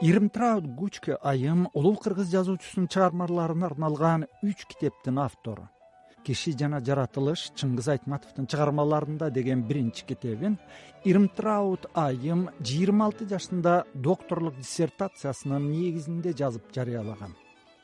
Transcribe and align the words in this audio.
ирмтраут 0.00 0.66
гучке 0.66 1.16
айым 1.22 1.68
улуу 1.74 1.96
кыргыз 1.96 2.30
жазуучусунун 2.30 2.86
чыгармаларына 2.88 3.66
арналган 3.66 4.26
үч 4.42 4.64
китептин 4.70 5.18
автору. 5.18 5.68
Киши 6.22 6.52
жана 6.52 6.78
жаратылыш 6.84 7.48
чыңгыз 7.58 7.88
айтматовдун 7.94 8.46
чыгармаларында 8.46 9.30
деген 9.30 9.64
биринчи 9.66 10.04
китебин 10.06 10.58
ирмтраут 11.04 11.88
айым 11.94 12.48
жыйырма 12.60 13.08
алты 13.08 13.26
жашында 13.26 13.84
докторлук 13.94 14.56
диссертациясынын 14.60 15.66
негизинде 15.70 16.32
жазып 16.32 16.70
жарыялаган. 16.74 17.34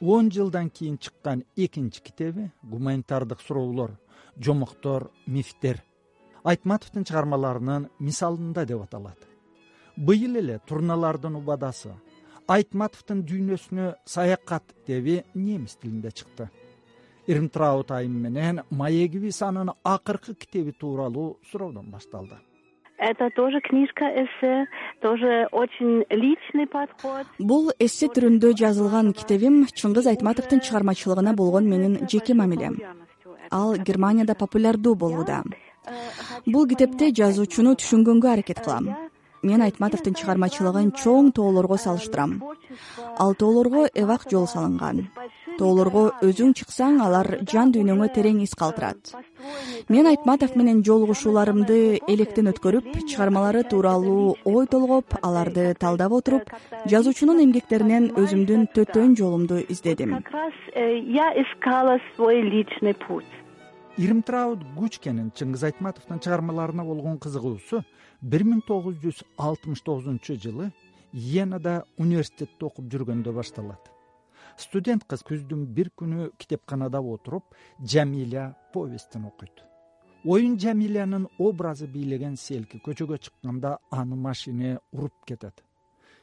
Он 0.01 0.31
жылдан 0.31 0.71
кийин 0.71 0.99
чыккан 0.99 1.45
экинчи 1.57 2.03
китеби 2.03 2.51
гуманитардык 2.63 3.41
суроолор 3.41 3.99
жомоктор 4.37 5.11
мифтер 5.27 5.83
айтматовдун 6.45 7.05
чыгармаларынын 7.05 7.89
мисалында 7.99 8.67
деп 8.67 8.83
аталат. 8.83 9.19
Быйыл 9.97 10.37
эле 10.41 10.59
турналардын 10.67 11.37
убадасы 11.39 11.93
айтматовдун 12.47 13.23
дүйнөсүнө 13.25 13.95
саякат 14.05 14.73
китеби 14.73 15.23
немис 15.35 15.77
тилинде 15.77 16.11
чыкты. 16.11 16.49
Ирмтраут 17.27 17.91
айым 17.91 18.19
менен 18.21 18.63
маегибиз 18.71 19.41
анын 19.43 19.73
акыркы 19.83 20.35
китеби 20.35 20.73
тууралуу 20.73 21.39
суроодон 21.51 21.91
башталды. 21.91 22.37
Это 22.99 23.29
тоже 23.31 23.61
книжка 23.61 24.05
эссе 24.05 24.67
тоже 25.01 25.49
очень 25.53 26.05
личный 26.11 26.67
подход. 26.67 27.27
Бул 27.39 27.73
эссе 27.79 28.07
түрүндө 28.07 28.55
жазылган 28.57 29.13
китебим 29.13 29.65
чыңгыз 29.67 30.07
айтматовдун 30.13 30.61
чыгармачылыгына 30.61 31.35
болгон 31.35 31.69
менин 31.69 32.07
жеке 32.09 32.35
мамилем. 32.35 32.79
Ал 33.51 33.77
германияда 33.77 34.35
популярдуу 34.35 34.95
болууда. 34.95 35.43
Бул 36.47 36.69
китепте 36.69 37.11
жазуучуну 37.11 37.75
түшүнгөнгө 37.81 38.33
аракет 38.33 38.61
кылам 38.65 39.04
мен 39.45 39.63
айтматовдун 39.67 40.17
чыгармачылыгын 40.19 40.91
чоң 40.97 41.31
тоолорго 41.37 41.77
салыштырам. 41.79 42.41
Ал 43.19 43.35
тоолорго 43.35 43.87
эвак 43.95 44.25
жол 44.31 44.49
салынган. 44.49 45.09
Тоолорго 45.59 46.09
өзүң 46.27 46.55
чыксаң 46.59 46.99
алар 47.05 47.29
жан 47.53 47.71
дүйнөңө 47.75 48.09
терең 48.17 48.41
из 48.43 48.57
калтырат. 48.59 49.13
Мен 49.89 50.09
айтматов 50.11 50.57
менен 50.57 50.83
жолугушууларымды 50.89 52.01
электен 52.09 52.51
өткөрүп 52.51 52.91
чыгармалары 53.13 53.63
тууралуу 53.71 54.35
ой 54.45 54.67
толгоп 54.67 55.19
аларды 55.23 55.69
талдап 55.79 56.17
отуруп 56.19 56.51
жазуучунун 56.91 57.45
эмгектеринен 57.45 58.11
өзүмдүн 58.17 58.67
төтөн 58.75 59.15
жолумду 59.21 59.61
издедим. 59.69 60.17
Как 60.23 60.33
раз 60.33 60.53
э, 60.75 60.99
я 60.99 61.31
искала 61.37 61.99
свой 62.17 62.41
личный 62.43 62.95
путь 62.95 63.44
ирмтраут 63.97 64.65
гучкенин 64.75 65.31
чыңгыз 65.39 65.63
айтматовдун 65.69 66.19
чыгармаларына 66.19 66.83
болгон 66.85 67.19
кызыгуусу 67.23 67.85
бир 68.21 68.43
миң 68.43 68.65
тогуз 68.67 68.97
жүз 69.03 69.21
алтымыш 69.39 69.85
тогузунчу 69.87 70.35
жылы 70.43 70.73
йенада 71.13 71.85
университетте 72.03 72.67
окуп 72.67 72.89
жүргөндө 72.91 73.35
башталат. 73.37 73.93
Студент 74.59 75.07
кыз 75.07 75.23
күздүн 75.29 75.67
бир 75.77 75.93
күнү 75.95 76.33
китепканада 76.39 76.99
отуруп 77.01 77.55
жамиля 77.79 78.55
повестин 78.75 79.29
окуйт. 79.31 79.63
Оюн 80.25 80.59
жамилянын 80.59 81.29
образы 81.39 81.87
бийлеген 81.87 82.37
селки 82.37 82.81
көчөгө 82.83 83.21
чыкканда 83.23 83.79
аны 83.91 84.17
машине 84.17 84.79
уруп 84.91 85.15
кетет. 85.25 85.63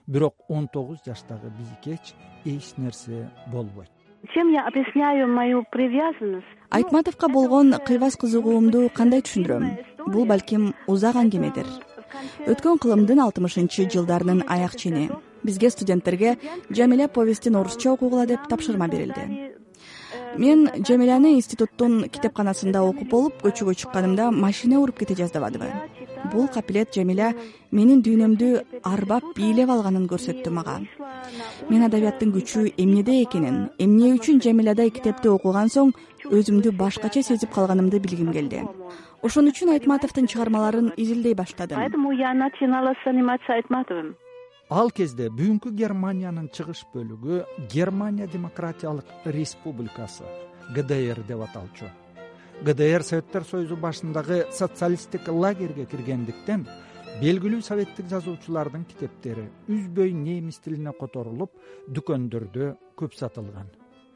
Бирок 0.08 0.36
он 0.50 0.68
тогуз 0.68 1.00
жаштагы 1.06 1.54
бийкеч 1.56 2.16
эч 2.44 2.74
нерсе 2.78 3.30
болбойт. 3.48 3.92
Чем 4.34 4.52
я 4.52 4.68
объясняю 4.68 5.28
мою 5.28 5.64
привязанность 5.72 6.61
айтматовго 6.72 7.28
болгон 7.38 7.76
кыйбас 7.86 8.18
кызыгуумду 8.18 8.90
кандай 8.96 9.22
түшүндүрөм? 9.22 9.72
Бул 10.08 10.26
балким 10.26 10.74
узак 10.88 11.16
аңгемедир 11.16 11.68
өткөн 12.52 12.80
кылымдын 12.82 13.22
алтымышынчы 13.26 13.88
жылдарынын 13.94 14.44
аяк 14.50 14.76
чени. 14.76 15.10
Бизге 15.44 15.70
студенттерге 15.70 16.38
жамиля 16.70 17.08
повестин 17.08 17.56
орусча 17.56 17.92
окугула 17.92 18.26
деп 18.26 18.48
тапшырма 18.50 18.88
берилди. 18.88 19.54
Мен 20.38 20.70
жамиляны 20.88 21.36
институттун 21.36 22.06
китепканасында 22.10 22.84
окуп 22.84 23.10
болуп 23.10 23.42
көчөгө 23.44 23.76
чыкканымда 23.82 24.32
машина 24.32 24.80
уруп 24.80 25.00
кете 25.00 25.16
жаздабадыбы. 25.16 25.68
Бул 26.32 26.48
капилет 26.48 26.94
жамиля 26.96 27.34
менин 27.72 28.04
дүйнөмдү 28.06 28.82
арбап 28.84 29.34
бийлеп 29.36 29.70
алганын 29.70 30.08
көрсөттү 30.08 30.54
мага. 30.54 30.80
Мен 31.70 31.84
адабияттын 31.84 32.32
күчү 32.36 32.70
эмнеде 32.78 33.22
экенин 33.24 33.70
эмне 33.80 34.14
үчүн 34.16 34.40
жамилядай 34.44 34.92
китепти 34.92 35.28
окуган 35.28 35.70
соң 35.70 35.92
өзүмдү 36.32 36.72
башкача 36.80 37.22
сезип 37.24 37.52
калганымды 37.52 38.00
билгим 38.00 38.32
келди. 38.32 38.62
Ошон 39.22 39.52
үчүн 39.52 39.74
айтматовдун 39.76 40.30
чыгармаларын 40.32 40.94
изилдей 40.96 41.36
баштадым. 41.36 41.78
Поэтому 41.78 42.12
я 42.12 42.34
начинала 42.34 42.94
заниматься 43.06 43.54
айтматовым. 43.54 44.16
Ал 44.70 44.90
кезде 44.92 45.28
бүгүнкү 45.28 45.74
германиянын 45.76 46.48
чыгыш 46.56 46.86
бөлүгү 46.94 47.68
германия 47.74 48.28
демократиялык 48.28 49.06
республикасы 49.26 50.24
гдр 50.74 51.20
деп 51.28 51.44
аталчу. 51.44 51.92
Гдр 52.64 53.04
советтер 53.04 53.44
союзу 53.44 53.76
башындагы 53.76 54.46
социалисттик 54.52 55.28
лагерьге 55.28 55.86
киргендиктен 55.86 56.66
белгилүү 57.20 57.60
советтик 57.66 58.08
жазуучулардын 58.08 58.88
китептери 58.88 59.50
үзбөй 59.68 60.16
немис 60.16 60.64
тилине 60.64 60.96
которулуп 60.96 61.52
дүкөндөрдө 61.92 62.72
көп 62.96 63.18
сатылган 63.20 63.68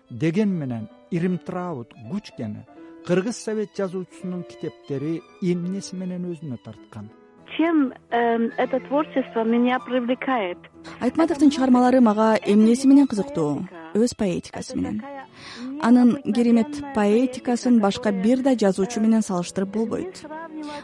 деген 0.10 0.50
менен 0.50 0.88
ирмтраут 1.12 1.94
гучкени 2.12 2.66
кыргыз 3.06 3.38
совет 3.38 3.70
жазуучусунун 3.78 4.44
китептери 4.44 5.22
эмнеси 5.42 5.96
менен 5.96 6.26
өзүнө 6.32 6.58
тарткан? 6.64 7.10
Чем 7.58 7.94
это 8.10 8.80
творчество 8.88 9.44
меня 9.44 9.80
привлекает? 9.80 10.58
Айтматовдун 11.00 11.52
чыгармалары 11.52 12.02
мага 12.02 12.36
эмнеси 12.36 12.88
менен 12.88 13.08
кызыктуу 13.08 13.68
өз 13.94 14.16
поэтикасы 14.18 14.76
менен. 14.76 15.02
анын 15.82 16.22
керемет 16.34 16.82
поэтикасын 16.96 17.80
башка 17.80 18.12
бир 18.12 18.42
да 18.42 18.56
жазуучу 18.56 19.00
менен 19.00 19.22
салыштырып 19.22 19.70
болбойт. 19.70 20.26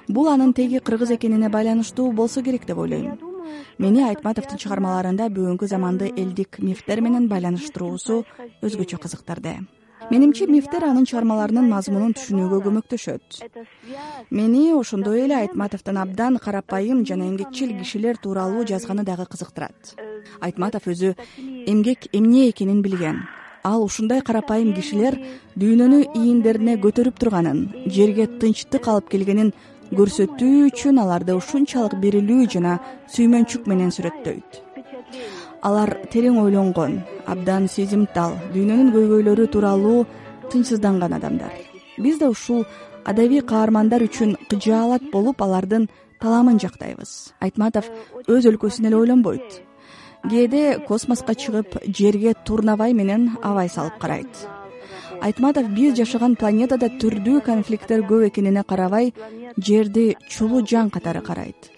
Бул 0.07 0.29
анын 0.29 0.53
теги 0.53 0.79
кыргыз 0.79 1.11
экенине 1.11 1.49
байланыштуу 1.49 2.11
болсо 2.11 2.41
керек 2.41 2.65
деп 2.65 2.77
ойлойм 2.77 3.30
мени 3.77 4.05
айтматовдун 4.07 4.61
чыгармаларында 4.63 5.29
бүгүнкү 5.35 5.67
заманды 5.67 6.13
элдик 6.15 6.59
мифтер 6.59 7.01
менен 7.01 7.29
байланыштыруусу 7.31 8.23
өзгөчө 8.61 9.01
кызыктырды 9.03 9.59
менимче 10.11 10.45
мифтер 10.47 10.83
анын 10.83 11.05
чыгармаларынын 11.07 11.67
мазмунун 11.71 12.13
түшүнүүгө 12.17 12.57
көмөктөшөт. 12.65 13.37
Мени 14.29 14.63
ошондой 14.75 15.23
эле 15.25 15.37
айтматовдун 15.37 15.99
абдан 16.01 16.37
карапайым 16.37 17.05
жана 17.07 17.29
эмгекчил 17.29 17.71
кишилер 17.79 18.17
тууралуу 18.17 18.65
жазганы 18.67 19.05
дагы 19.07 19.25
кызыктырат. 19.31 19.95
Айтматов 20.41 20.87
өзү 20.87 21.15
эмгек 21.39 22.09
эмне 22.11 22.49
экенин 22.49 22.81
билген. 22.81 23.23
Ал 23.63 23.83
ушундай 23.85 24.21
карапайым 24.21 24.73
кишилер 24.73 25.15
дүйнөнү 25.55 26.01
ийиндерине 26.17 26.75
көтөрүп 26.81 27.19
турганын 27.21 27.67
жерге 27.85 28.25
тынчтык 28.25 28.87
алып 28.87 29.11
келгенин 29.13 29.53
көрсөтүү 29.91 30.67
үчүн 30.69 30.99
аларды 31.03 31.35
ушунчалык 31.35 31.97
берилүү 31.99 32.45
жана 32.53 32.77
сүймөнчүк 33.11 33.65
менен 33.67 33.91
сүрөттөйт. 33.91 34.61
Алар 35.67 35.91
терең 36.13 36.37
ойлонгон 36.41 37.01
абдан 37.29 37.67
сезимтал 37.69 38.37
дүйнөнүн 38.53 38.93
көйгөйлөрү 38.95 39.49
тууралуу 39.51 40.05
тынчсызданган 40.53 41.17
адамдар. 41.17 41.51
Биз 41.99 42.21
да 42.21 42.31
ушул 42.31 42.63
адабий 43.03 43.43
каармандар 43.51 44.07
үчүн 44.07 44.37
кыжаалат 44.49 45.11
болуп 45.11 45.43
алардын 45.43 45.89
таламын 46.23 46.61
жактайбыз. 46.63 47.35
Айтматов 47.43 47.91
өз 48.31 48.47
өлкөсүн 48.47 48.87
эле 48.87 49.01
ойлонбойт. 49.01 49.61
Кээде 50.23 50.79
космоско 50.87 51.35
чыгып 51.35 51.81
жерге 51.87 52.33
турнабай 52.45 52.93
менен 52.93 53.31
абай 53.41 53.69
салып 53.69 53.99
карайт 53.99 54.60
айтматов 55.21 55.69
биз 55.75 55.93
жашаган 55.99 56.35
планетада 56.35 56.89
түрдүү 57.01 57.43
конфликттер 57.45 58.01
көп 58.09 58.25
экенине 58.29 58.63
карабай 58.63 59.13
жерди 59.57 60.15
чулуу 60.29 60.65
жан 60.65 60.89
катары 60.89 61.21
карайт. 61.21 61.69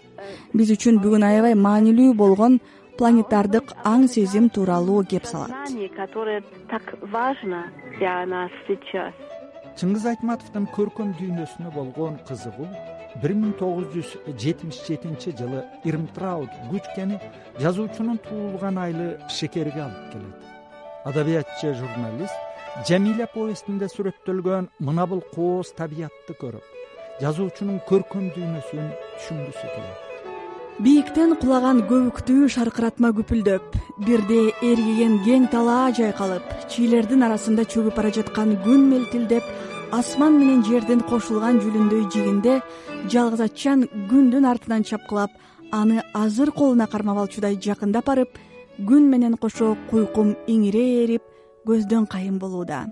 Биз 0.53 0.71
үчүн 0.75 1.01
бүгүн 1.03 1.25
аябай 1.27 1.55
маанилүү 1.59 2.13
болгон 2.15 2.59
планетардык 2.97 3.73
аң 3.83 4.07
сезим 4.07 4.49
тууралуу 4.49 5.03
кеп 5.03 5.25
салат. 5.25 5.51
Которое 5.95 6.41
так 6.69 6.83
важно 7.11 7.71
для 7.99 8.25
нас 8.25 8.51
сейчас. 8.67 9.13
Чыңгыз 9.79 10.05
айтматовдун 10.05 10.67
көркөм 10.75 11.15
дүйнөсүнө 11.19 11.73
болгон 11.73 12.19
кызыгуу 12.27 12.67
бир 13.21 13.33
миң 13.33 13.57
тогуз 13.57 13.87
жүз 13.93 14.15
жетимиш 14.37 14.79
жетинчи 14.87 15.33
жылы 15.37 15.65
ирмтраут 15.83 16.49
гучкени 16.69 17.19
жазуучунун 17.59 18.19
туулган 18.27 18.77
айылы 18.77 19.17
шекерге 19.29 19.81
алып 19.81 20.13
келет. 20.13 20.37
Адабиятчы 21.05 21.73
журналист 21.73 22.52
жамиля 22.81 23.27
повестинде 23.29 23.87
сүрөттөлгөн 23.91 24.67
мына 24.87 25.05
бул 25.09 25.21
кооз 25.35 25.69
табиятты 25.77 26.33
көрүп 26.39 26.65
жазуучунун 27.21 27.77
көркөм 27.89 28.31
дүйнөсүн 28.33 28.87
түшүнгүсү 29.19 29.67
келет 29.73 30.79
бийиктен 30.85 31.35
кулаган 31.41 31.83
көбүктүү 31.91 32.47
шаркыратма 32.55 33.11
күпүлдөп 33.19 33.77
бирде 34.07 34.39
эргиген 34.69 35.19
кең 35.27 35.45
талаа 35.53 35.91
жайкалып 35.99 36.47
чийлердин 36.73 37.21
арасында 37.27 37.67
чөгүп 37.73 37.99
бара 37.99 38.09
жаткан 38.17 38.55
күн 38.65 38.87
мелтилдеп 38.89 39.51
асман 39.99 40.39
менен 40.39 40.63
жердин 40.65 41.03
кошулган 41.11 41.61
жүлүндөй 41.61 42.07
жигинде 42.15 42.55
жалгыз 43.13 43.43
атчан 43.45 43.85
күндүн 44.09 44.49
артынан 44.49 44.87
чапкылап 44.89 45.37
аны 45.71 46.01
азыр 46.17 46.49
колуна 46.57 46.89
кармап 46.89 47.21
алчудай 47.21 47.59
жакындап 47.67 48.09
барып 48.09 48.41
күн 48.89 49.05
менен 49.13 49.37
кошо 49.37 49.75
куйкум 49.91 50.33
иңирей 50.47 51.03
эрип 51.03 51.32
көздөн 51.67 52.05
кайын 52.11 52.37
болууда. 52.39 52.85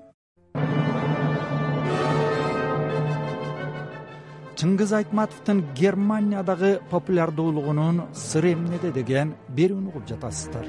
Чыңгыз 4.62 4.91
айтматовдун 4.94 5.63
германиядагы 5.75 6.75
популярдуулугунун 6.91 8.03
сыры 8.13 8.51
эмнеде 8.53 8.91
деген 8.94 9.33
берүүнү 9.57 9.89
угуп 9.89 10.06
жатасыздар. 10.12 10.68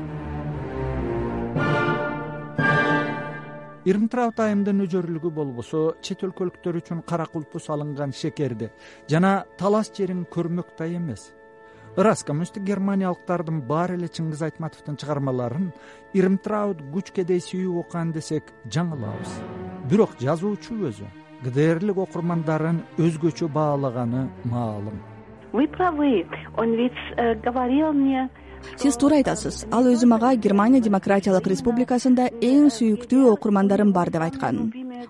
Ирмтрауд 3.84 4.38
айымдын 4.38 4.84
өжөрлүгү 4.87 5.31
болбосо 5.34 5.82
чет 6.06 6.22
өлкөлүктөр 6.25 6.78
үчүн 6.81 7.05
кара 7.05 7.26
кулпу 7.26 7.60
салынган 7.60 8.14
шекерди 8.14 8.70
жана 9.10 9.43
талас 9.58 9.90
жерин 9.96 10.22
көрмөк 10.31 10.76
да 10.78 10.87
эмес 10.87 11.32
ырас 11.96 12.24
коммунисттик 12.24 12.64
германиялыктардын 12.64 13.60
баары 13.68 13.98
эле 13.98 14.08
чыңгыз 14.08 14.42
айтматовдун 14.48 14.96
чыгармаларын 15.00 15.70
ирмтрауд 16.16 16.80
күчкедей 16.94 17.42
сүйүп 17.44 17.82
окуган 17.84 18.12
десек 18.16 18.52
жаңылабыз. 18.64 19.34
Бирок 19.90 20.16
жазуучу 20.20 20.78
өзү 20.88 21.08
гдрлик 21.44 21.98
окурмандарын 21.98 22.82
өзгөчө 22.98 23.48
баалаганы 23.52 24.28
маалым. 24.44 25.02
Вы 25.52 25.68
правы. 25.68 26.26
Он 26.56 26.72
ведь 26.76 27.02
э, 27.16 27.34
говорил 27.34 27.92
мне 27.92 28.30
сиз 28.76 28.96
туура 28.96 29.18
айтасыз. 29.20 29.66
Ал 29.70 29.84
өзү 29.90 30.06
мага 30.06 30.34
германия 30.36 30.80
демократиялык 30.80 31.46
республикасында 31.52 32.30
эң 32.40 32.70
сүйүктүү 32.72 33.28
окурмандарым 33.34 33.92
бар 33.92 34.10
деп 34.14 34.22
айткан 34.28 34.62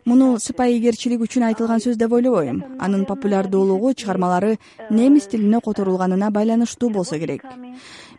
муну 0.05 0.39
сыпайыгерчилик 0.39 1.23
үчүн 1.27 1.47
айтылган 1.51 1.81
сөз 1.81 1.97
деп 1.97 2.13
ойлобойм. 2.13 2.79
Анын 2.79 3.05
популярдуулугу 3.07 3.95
чыгармалары 3.95 4.59
немис 4.91 5.27
тилине 5.27 5.61
которулганына 5.61 6.31
байланыштуу 6.31 6.91
болсо 6.91 7.19
керек. 7.19 7.45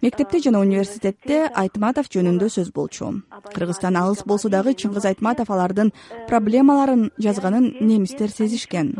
Мектепте 0.01 0.39
жана 0.39 0.59
университетте 0.59 1.49
айтматов 1.53 2.09
жөнүндө 2.11 2.49
сөз 2.49 2.73
болчу. 2.73 3.23
Кыргызстан 3.53 3.97
алыс 3.97 4.23
болсо 4.25 4.49
дагы 4.49 4.73
чыңгыз 4.73 5.07
айтматов 5.07 5.49
алардын 5.49 5.93
проблемаларын 6.27 7.11
жазганын 7.17 7.75
немистер 7.79 8.29
сезишкен 8.29 8.95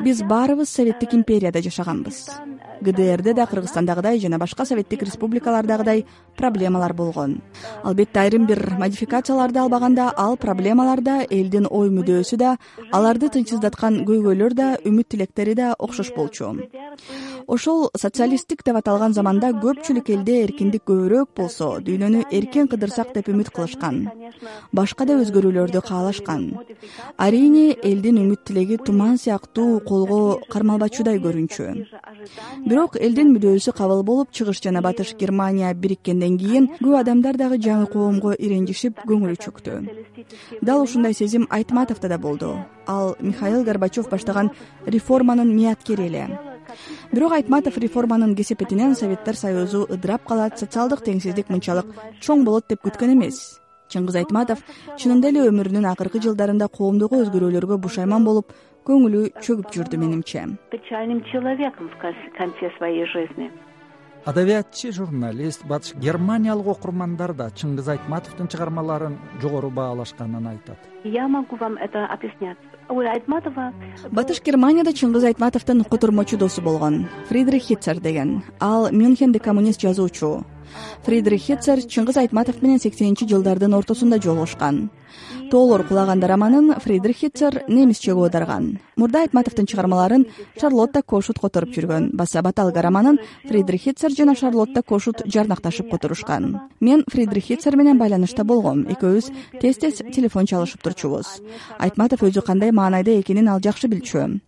биз 0.00 0.22
баарыбыз 0.22 0.68
советтик 0.68 1.14
империяда 1.14 1.62
жашаганбыз. 1.62 2.28
Гдрде 2.80 3.32
да 3.34 3.46
кыргызстандагыдай 3.46 4.20
жана 4.20 4.38
башка 4.38 4.64
советтик 4.66 5.02
республикалардагыдай 5.02 6.04
проблемалар 6.36 6.92
болгон. 6.92 7.40
Албетте 7.82 8.20
айрым 8.20 8.46
бир 8.46 8.76
модификацияларды 8.78 9.58
албаганда 9.58 10.12
ал 10.16 10.36
проблемалар 10.36 11.00
да 11.00 11.22
элдин 11.30 11.66
ой 11.70 11.88
мүдөөсү 11.88 12.36
да 12.36 12.56
аларды 12.92 13.30
тынчсыздаткан 13.30 14.04
көйгөйлөр 14.04 14.54
да 14.54 14.76
үмүт 14.84 15.08
тилектери 15.08 15.54
да 15.54 15.74
окшош 15.78 16.12
болчу. 16.14 16.52
Ошол 17.46 17.88
социалисттик 17.96 18.62
деп 18.66 18.76
аталган 18.76 19.14
заманда 19.14 19.52
көпчүлүк 19.54 20.10
элде 20.12 20.42
эркиндик 20.44 20.82
көбүрөөк 20.84 21.32
болсо 21.36 21.78
дүйнөнү 21.80 22.26
эркин 22.30 22.68
кыдырсак 22.68 23.14
деп 23.14 23.30
үмүт 23.32 23.52
кылышкан 23.54 24.10
башка 24.72 25.06
да 25.06 25.16
өзгөрүүлөрдү 25.22 25.80
каалашкан. 25.80 26.58
Арийне 27.16 27.76
элдин 27.82 28.18
үмүт 28.18 28.44
тилеги 28.44 28.76
туман 28.76 29.16
сыяктуу 29.16 29.80
колго 29.86 30.40
кармалбачудай 30.50 31.20
көрүнчү. 31.22 31.66
Бирок 32.66 32.96
элдин 33.00 33.32
мүдөөсү 33.34 33.72
кабыл 33.76 34.02
болуп 34.02 34.32
чыгыш 34.32 34.60
жана 34.62 34.82
батыш 34.82 35.14
германия 35.18 35.72
бириккенден 35.74 36.38
кийин 36.38 36.68
көп 36.80 36.98
адамдар 37.00 37.38
дагы 37.38 37.60
жаңы 37.62 37.86
коомго 37.92 38.34
иренжишип 38.34 39.00
көңүлү 39.06 39.36
чөктү. 39.44 39.78
Дал 40.62 40.82
ушундай 40.82 41.14
сезим 41.14 41.46
айтматовдо 41.50 42.08
да 42.08 42.18
болду. 42.18 42.56
Ал 42.86 43.16
михаил 43.20 43.64
горбачев 43.64 44.10
баштаган 44.10 44.50
реформанын 44.86 45.54
мияткери 45.54 46.06
эле. 46.06 46.28
Бирок 47.12 47.32
айтматов 47.32 47.78
реформанын 47.78 48.34
кесепетинен 48.34 48.94
советтер 48.96 49.36
союзу 49.36 49.86
ыдырап 49.88 50.26
калат 50.26 50.58
социалдык 50.58 51.04
теңсиздик 51.06 51.48
мынчалык 51.48 51.86
чоң 52.20 52.44
болот 52.44 52.66
деп 52.68 52.82
күткөн 52.82 53.14
эмес. 53.14 53.60
Чыңгыз 53.92 54.16
айтматов 54.18 54.64
чынында 54.98 55.30
эле 55.30 55.44
өмүрүнүн 55.46 55.86
акыркы 55.92 56.18
жылдарында 56.24 56.66
коомдогу 56.68 57.20
өзгөрүүлөргө 57.22 57.78
бушайман 57.78 58.24
болуп 58.26 58.50
көңүлү 58.86 59.22
чөгүп 59.42 59.72
жүрдү 59.74 59.98
менимче. 59.98 60.46
Печальным 60.70 61.22
человеком 61.32 61.90
в 61.90 61.98
конце 62.38 62.70
своей 62.78 63.06
жизни. 63.06 63.50
Адабиятчы 64.26 64.90
журналист 64.90 65.64
батыш 65.70 65.94
германиялык 65.94 66.66
окурмандар 66.66 67.32
да 67.32 67.46
чыңгыз 67.54 67.92
айтматовдун 67.92 68.48
чыгармаларын 68.50 69.14
жогору 69.40 69.70
баалашканын 69.70 70.48
айтат. 70.50 70.78
Я 71.04 71.28
могу 71.28 71.54
вам 71.54 71.76
это 71.76 72.06
объяснять. 72.06 72.58
У 72.88 72.98
айтматова 72.98 73.72
батыш 74.10 74.42
германияда 74.42 74.90
чыңгыз 74.90 75.28
айтматовдун 75.30 75.84
котурмочу 75.84 76.36
досу 76.38 76.60
болгон 76.60 77.06
фридрих 77.28 77.62
хитцер 77.62 78.00
деген. 78.00 78.42
Ал 78.58 78.90
мюнхенде 78.90 79.38
коммунист 79.38 79.80
жазуучу. 79.80 80.44
Фридрих 81.04 81.42
хитцер 81.42 81.78
чыңгыз 81.78 82.18
айтматов 82.18 82.62
менен 82.62 82.80
сексенинчи 82.80 83.28
жылдардын 83.30 83.74
ортосунда 83.74 84.20
жолугушкан 84.20 84.90
тоолор 85.50 85.84
кулаганда 85.84 86.26
романын 86.26 86.74
фридрих 86.80 87.16
хитцер 87.16 87.64
немисчеге 87.68 88.18
оодарган 88.20 88.78
мурда 88.96 89.20
айтматовдун 89.26 89.66
чыгармаларын 89.68 90.24
шарлотта 90.56 91.02
кошут 91.02 91.38
которуп 91.38 91.74
жүргөн. 91.76 92.08
Баса 92.16 92.40
баталга 92.42 92.80
романын 92.82 93.18
фридрих 93.44 93.82
хитцер 93.82 94.10
жана 94.16 94.34
шарлотта 94.34 94.82
кошут 94.82 95.20
жарнакташып 95.26 95.90
которушкан. 95.90 96.60
Мен 96.80 97.04
фридрих 97.12 97.44
хитцер 97.44 97.76
менен 97.76 97.98
байланышта 97.98 98.44
болгом. 98.44 98.86
Экөөбүз 98.88 99.30
тез 99.60 99.76
тез 99.76 100.00
телефон 100.14 100.46
чалышып 100.46 100.80
турчубуз. 100.82 101.42
Айтматов 101.78 102.24
өзү 102.24 102.40
кандай 102.40 102.72
маанайда 102.72 103.20
экенин 103.20 103.48
ал 103.48 103.60
жакшы 103.60 103.88
билчү. 103.88 104.40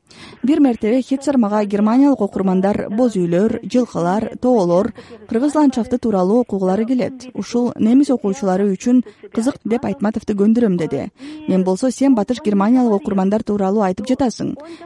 Бир 0.43 0.61
мертебе 0.61 1.03
хитцер 1.03 1.37
мага 1.37 1.65
германиялык 1.67 2.21
окурмандар 2.21 2.89
боз 2.89 3.17
үйлөр 3.17 3.61
жылкылар 3.63 4.39
тоолор 4.41 4.95
кыргыз 5.29 5.55
ландшафты 5.55 5.99
тууралуу 5.99 6.41
окугулары 6.41 6.87
келет. 6.87 7.29
Ушул 7.35 7.75
немис 7.77 8.09
окуучулары 8.11 8.71
үчүн 8.73 9.03
кызык 9.35 9.61
деп 9.65 9.85
айтматовду 9.85 10.33
көндүрөм 10.33 10.79
деди. 10.79 11.11
Мен 11.49 11.65
болсо 11.65 11.91
сен 11.91 12.15
батыш 12.15 12.41
германиялык 12.43 13.03
окурмандар 13.03 13.43
тууралуу 13.43 13.83
айтып 13.85 14.09
жатасың 14.09 14.38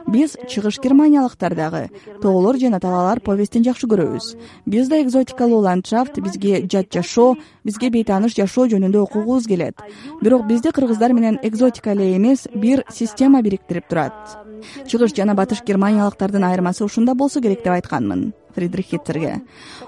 биз 0.07 0.37
чыгыш 0.47 0.79
германиялыктар 0.83 1.55
дагы. 1.55 1.89
Тоолор 2.21 2.57
жана 2.57 2.79
талаалар 2.79 3.19
повестин 3.19 3.63
жакшы 3.63 3.87
көрөбүз. 3.87 4.35
Биз 4.65 4.87
да 4.89 5.01
экзотикалуу 5.01 5.61
ландшафт 5.61 6.19
бизге 6.19 6.67
жат 6.67 6.91
жашоо 6.93 7.35
бизге 7.63 7.89
бейтааныш 7.89 8.35
жашоо 8.35 8.67
жөнүндө 8.67 9.01
окугубуз 9.05 9.47
келет. 9.47 9.75
Бирок 10.21 10.47
бизди 10.47 10.71
кыргыздар 10.71 11.13
менен 11.13 11.39
экзотика 11.43 11.91
эле 11.91 12.15
эмес 12.15 12.47
бир 12.53 12.83
система 12.91 13.41
бириктирип 13.41 13.87
турат. 13.87 14.13
Чыгыш 14.87 15.15
жана 15.15 15.35
батыш 15.35 15.63
германиялыктардын 15.63 16.43
айырмасы 16.43 16.83
ушунда 16.83 17.15
болсо 17.15 17.41
керек 17.41 17.63
деп 17.63 17.73
айтканмын 17.73 18.33
фридрих 18.55 18.85
хитцерге. 18.85 19.41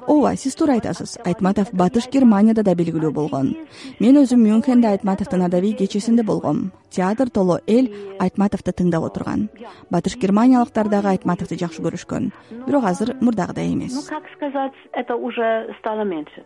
Ооба 0.07 0.35
сиз 0.35 0.55
туура 0.55 0.73
айтасыз. 0.73 1.17
Айтматов 1.25 1.73
батыш 1.73 2.09
германияда 2.11 2.63
да 2.63 2.75
белгилүү 2.75 3.11
болгон. 3.11 3.55
Мен 3.99 4.17
өзүм 4.17 4.43
мюнхенде 4.43 4.87
айтматовдун 4.87 5.45
адабий 5.45 5.73
кечесинде 5.73 6.23
болгом. 6.23 6.71
Театр 6.89 7.29
толо 7.29 7.59
эл 7.67 7.89
айтматовду 8.19 8.71
тыңдап 8.71 9.05
отурган. 9.05 9.49
Батыш 9.89 10.17
германиялыктар 10.17 10.89
дагы 10.89 11.15
айтматовду 11.15 11.55
жакшы 11.55 11.81
көрүшкөн. 11.81 12.31
Бирок 12.65 12.85
азыр 12.85 13.15
мурдагыдай 13.21 13.73
эмес 13.73 13.93
ну 13.93 14.01
как 14.07 14.23
сказать 14.35 14.73
это 14.93 15.15
уже 15.15 15.73
стало 15.79 16.03
меньше 16.03 16.45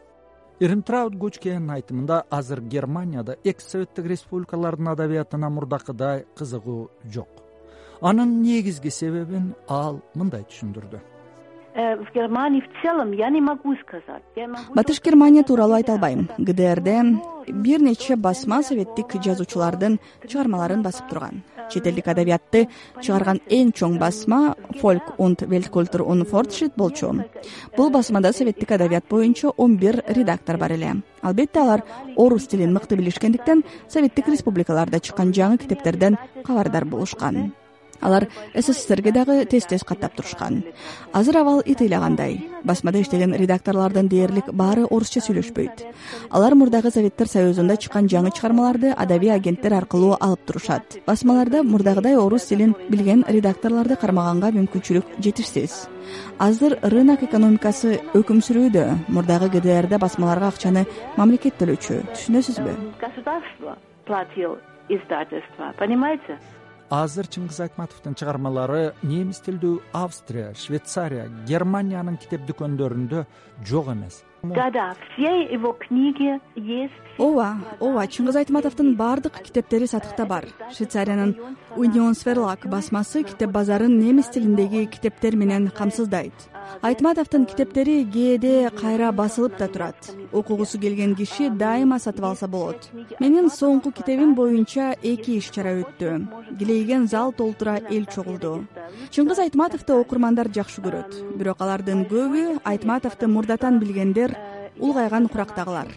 ирмтрауд 0.59 1.15
гучкенин 1.15 1.69
айтымында 1.71 2.23
азыр 2.29 2.61
германияда 2.61 3.37
экс 3.43 3.67
советтик 3.71 4.05
республикалардын 4.11 4.89
адабиятына 4.93 5.49
мурдакыдай 5.49 6.25
кызыгуу 6.35 6.89
жок. 7.05 7.29
Анын 8.01 8.41
негизги 8.41 8.89
себебин 8.89 9.53
ал 9.67 10.01
мындай 10.15 10.43
түшүндүрдү 10.43 10.99
в 11.75 12.07
германии 12.13 12.61
в 12.61 12.81
целом 12.81 13.11
я 13.11 13.29
не 13.29 13.41
могу 13.41 13.75
сказать. 13.75 14.23
Батыш 14.73 15.01
германия 15.03 15.43
тууралуу 15.43 15.75
айта 15.75 15.93
албайм. 15.93 16.29
гдрде 16.37 17.19
бир 17.47 17.81
нече 17.81 18.15
басма 18.15 18.63
советтик 18.63 19.21
жазуучулардын 19.23 19.99
чыгармаларын 20.27 20.81
басып 20.81 21.09
турган. 21.09 21.43
чет 21.69 21.85
элдик 21.87 22.07
адабиятты 22.07 22.67
чыгарган 23.01 23.39
эң 23.49 23.71
чоң 23.73 23.99
басма 23.99 24.55
фолк 24.81 25.19
унд 25.19 25.41
велткультур 25.41 26.01
ун 26.01 26.25
фортшит 26.25 26.73
болчу. 26.75 27.23
бул 27.77 27.89
басмада 27.89 28.33
советтик 28.33 28.71
адабият 28.71 29.05
боюнча 29.09 29.49
он 29.49 29.77
бир 29.77 30.03
редактор 30.07 30.57
бар 30.57 30.71
эле. 30.71 31.03
Албетте 31.21 31.59
алар 31.59 31.83
орус 32.15 32.47
тилин 32.47 32.73
мыкты 32.73 32.95
билишкендиктен 32.95 33.63
советтик 33.87 34.27
республикаларда 34.27 34.99
чыккан 34.99 35.31
жаңы 35.31 35.57
китептерден 35.57 36.17
кабардар 36.43 36.85
болушкан 36.85 37.53
алар 38.01 38.27
сссрге 38.55 39.11
дагы 39.11 39.45
тез 39.45 39.65
тез 39.65 39.83
каттап 39.83 40.15
турушкан. 40.15 40.63
Азыр 41.13 41.37
абал 41.37 41.61
итыйлагандай 41.65 42.47
басмада 42.63 43.01
иштеген 43.01 43.33
редакторлордун 43.33 44.07
дээрлик 44.07 44.51
баары 44.53 44.85
орусча 44.85 45.19
сүйлөшпөйт. 45.19 45.85
Алар 46.29 46.55
мурдагы 46.55 46.91
советтер 46.91 47.27
союзунда 47.27 47.77
чыккан 47.77 48.07
жаңы 48.07 48.31
чыгармаларды 48.31 48.93
адабий 48.95 49.31
агенттер 49.31 49.73
аркылуу 49.73 50.17
алып 50.19 50.45
турушат. 50.45 50.99
Басмаларда 51.05 51.63
мурдагыдай 51.63 52.17
орус 52.17 52.49
тилин 52.49 52.75
билген 52.89 53.25
редакторлорду 53.27 53.95
кармаганга 53.95 54.51
мүмкүнчүлүк 54.51 55.19
жетишсиз. 55.19 55.87
Азыр 56.39 56.79
рынок 56.81 57.23
экономикасы 57.23 57.99
өкүм 58.17 58.41
сүрүүдө 58.41 58.85
мурдагы 59.07 59.49
гдрде 59.53 59.99
басмаларга 60.01 60.49
акчаны 60.49 60.85
мамлекет 61.17 61.59
төлөчү. 61.59 62.01
Түшүнөсүзбү? 62.15 62.73
Государство 62.99 63.77
платил 64.05 64.57
издательство 64.89 65.73
понимаете 65.77 66.39
азыр 66.89 67.27
чыңгыз 67.29 67.59
айтматовдун 67.67 68.15
чыгармалары 68.17 68.95
немис 69.05 69.43
тилдүү 69.45 69.75
австрия 69.93 70.55
швейцария 70.57 71.27
германиянын 71.45 72.17
китеп 72.17 72.47
дүкөндөрүндө 72.49 73.25
жок 73.69 73.91
эмес 73.93 74.23
да 74.43 74.69
да. 74.71 74.95
Все 75.13 75.43
его 75.43 75.73
книги 75.73 76.39
есть. 76.55 76.93
Ооба 77.17 77.57
ооба 77.79 78.05
чыңгыз 78.07 78.37
айтматовдун 78.39 78.95
баардык 78.95 79.41
китептери 79.43 79.87
сатыкта 79.87 80.25
бар. 80.25 80.45
Швейцариянын 80.71 81.35
унионсверлак 81.75 82.65
басмасы 82.67 83.23
китеп 83.23 83.51
базарын 83.51 83.99
немис 83.99 84.29
тилиндеги 84.29 84.85
китептер 84.85 85.35
менен 85.35 85.69
камсыздайт. 85.69 86.33
Айтматовдун 86.81 87.45
китептери 87.45 88.05
кээде 88.05 88.69
кайра 88.71 89.11
басылып 89.11 89.57
да 89.57 89.67
турат. 89.67 90.15
Окугусу 90.31 90.79
келген 90.79 91.15
киши 91.15 91.49
дайыма 91.49 91.99
сатып 91.99 92.23
алса 92.23 92.47
болот. 92.47 92.89
Менин 93.19 93.49
соңку 93.49 93.91
китебим 93.91 94.35
боюнча 94.35 94.95
эки 95.03 95.37
иш 95.37 95.49
чара 95.51 95.73
өттү. 95.81 96.27
Килейген 96.57 97.07
зал 97.07 97.33
толтура 97.33 97.79
эл 97.89 98.05
чогулду. 98.05 98.65
Чыңгыз 99.11 99.39
айтматовду 99.43 99.99
окурмандар 99.99 100.47
жакшы 100.47 100.81
көрөт. 100.81 101.35
Бирок 101.35 101.61
алардын 101.61 102.05
көбү 102.05 102.61
айтматовду 102.63 103.27
мурдатан 103.27 103.79
билгендер 103.79 104.28
улгайган 104.79 105.27
курактагылар 105.27 105.87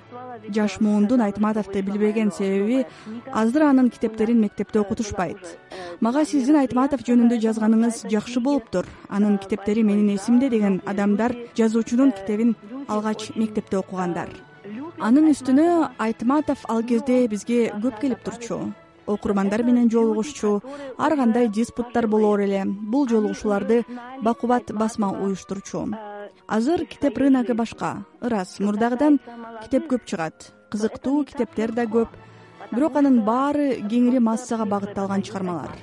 жаш 0.49 0.81
муундун 0.81 1.21
айтматовду 1.21 1.83
билбеген 1.83 2.33
себеби 2.33 2.87
азыр 3.33 3.63
анын 3.63 3.91
китептерин 3.91 4.41
мектепте 4.41 4.81
окутушпайт. 4.81 5.59
Мага 6.01 6.25
сиздин 6.25 6.57
айтматов 6.57 7.05
жөнүндө 7.07 7.39
жазганыңыз 7.43 8.07
жакшы 8.11 8.41
болуптур. 8.41 8.87
Анын 9.09 9.39
китептери 9.39 9.83
менин 9.83 10.17
эсимде 10.17 10.49
деген 10.51 10.81
адамдар 10.87 11.35
жазуучунун 11.57 12.13
китебин 12.13 12.57
алгач 12.89 13.31
мектепте 13.37 13.79
окугандар. 13.79 14.29
Анын 14.99 15.31
үстүнө 15.33 15.93
айтматов 15.99 16.65
ал 16.69 16.83
кезде 16.83 17.27
бизге 17.29 17.73
көп 17.83 18.01
келип 18.01 18.23
турчу. 18.25 18.73
Окурмандар 19.07 19.63
менен 19.63 19.91
жолугушчу 19.91 20.63
ар 20.99 21.17
кандай 21.17 21.49
диспуттар 21.49 22.07
болоор 22.07 22.41
эле. 22.41 22.65
Бул 22.65 23.09
жолугушууларды 23.09 23.85
бакубат 24.23 24.73
басма 24.73 25.11
уюштурчу 25.11 25.89
азыр 26.47 26.85
китеп 26.87 27.19
рыногу 27.19 27.55
башка. 27.55 28.05
Ырас 28.21 28.59
мурдагыдан 28.61 29.21
китеп 29.63 29.89
көп 29.91 30.05
чыгат. 30.05 30.53
Кызыктуу 30.71 31.25
китептер 31.25 31.73
да 31.73 31.85
көп. 31.85 32.09
Бирок 32.73 32.97
анын 32.97 33.23
баары 33.25 33.81
кеңири 33.91 34.21
массага 34.21 34.65
багытталган 34.67 35.23
чыгармалар. 35.23 35.77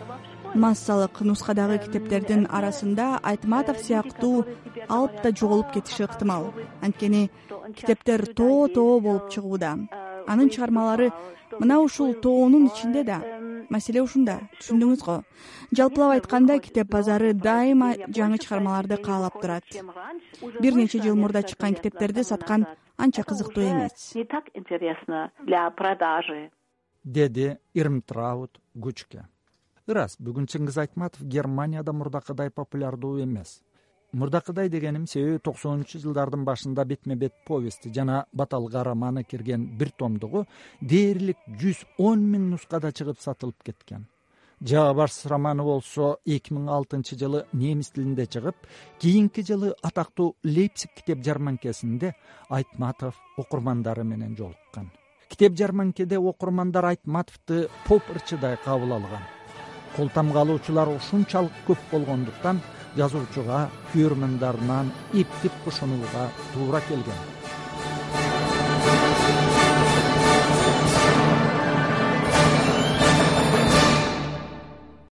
Массалык 0.56 1.22
нускадагы 1.22 1.78
китептердин 1.78 2.48
арасында 2.50 3.20
айтматов 3.24 3.78
сыяктуу 3.78 4.46
алып 4.88 5.22
да 5.24 5.32
жоголуп 5.32 5.72
кетиши 5.74 6.04
ыктымал. 6.04 6.54
Анткени 6.82 7.30
китептер 7.76 8.26
тоо 8.34 8.68
тоо 8.68 9.00
болуп 9.00 9.30
чыгууда. 9.30 9.78
Анын 10.28 10.50
чыгармалары 10.50 11.12
мына 11.60 11.80
ушул 11.80 12.14
тоонун 12.14 12.68
ичинде 12.68 13.04
да 13.04 13.22
маселе 13.70 14.02
ушунда 14.02 14.36
түшүндүңүз 14.60 15.04
го 15.06 15.16
жалпылап 15.80 16.16
айтканда 16.18 16.60
китеп 16.66 16.92
базары 16.96 17.34
дайыма 17.34 17.94
жаңы 18.18 18.40
чыгармаларды 18.44 18.98
каалап 19.04 19.40
турат. 19.42 19.66
Бир 20.62 20.76
нече 20.76 21.02
жыл 21.04 21.16
мурда 21.16 21.44
чыккан 21.44 21.76
китептерди 21.78 22.24
саткан 22.24 22.68
анча 22.98 23.24
кызыктуу 23.24 23.64
эмес. 23.64 24.14
Не 24.16 24.26
так 24.26 24.50
интересно 24.54 25.32
для 25.46 25.70
продажи. 25.72 26.52
Деди 27.04 27.58
ирмтраут 27.74 28.60
гучке. 28.74 29.28
Ырас 29.88 30.18
бүгүн 30.22 30.46
чыңгыз 30.46 30.78
айтматов 30.82 31.24
германияда 31.26 31.94
мурдакыдай 31.94 32.52
популярдуу 32.52 33.24
эмес 33.24 33.62
мурдакыдай 34.12 34.70
дегеним 34.70 35.06
себеби 35.08 35.40
токсонунчу 35.40 36.00
жылдардын 36.00 36.46
башында 36.46 36.86
бетме 36.86 37.16
бет 37.16 37.34
повести 37.46 37.92
жана 37.94 38.26
баталга 38.34 38.84
романы 38.84 39.24
кирген 39.24 39.66
бир 39.78 39.92
томдугу 39.92 40.46
дээрлик 40.82 41.38
жүз 41.48 41.84
он 41.98 42.26
миң 42.32 42.50
нускада 42.54 42.92
чыгып 42.92 43.20
сатылып 43.22 43.64
кеткен. 43.64 44.08
Жаабарс 44.62 45.26
романы 45.26 45.64
болсо 45.64 46.18
эки 46.26 46.54
миң 46.54 46.68
алтынчы 46.68 47.16
жылы 47.16 47.46
немис 47.54 47.92
тилинде 47.96 48.26
чыгып 48.26 48.56
кийинки 49.00 49.42
жылы 49.42 49.76
атактуу 49.82 50.36
лейпциг 50.44 50.92
китеп 50.96 51.24
жарманкесинде 51.24 52.16
айтматов 52.50 53.16
окурмандары 53.38 54.04
менен 54.04 54.36
жолуккан. 54.36 54.92
Китеп 55.30 55.56
жарманкеде 55.56 56.18
окурмандар 56.18 56.86
айтматовду 56.86 57.70
поп 57.86 58.04
ырчыдай 58.10 58.58
кабыл 58.66 58.94
алган. 58.94 59.24
Кол 59.96 60.10
тамгалоочулар 60.10 60.90
ушунчалык 60.98 61.54
көп 61.68 61.80
болгондуктан 61.92 62.60
жазуучуга 62.98 63.66
күйөрмандарынан 63.92 64.94
эптеп 65.24 65.60
бошонууга 65.66 66.30
туура 66.54 66.82
келген 66.88 67.39